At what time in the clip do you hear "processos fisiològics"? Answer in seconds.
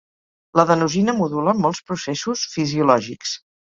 1.91-3.37